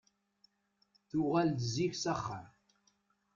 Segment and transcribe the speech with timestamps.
[1.09, 2.45] Tuɣal-d zik s axxam.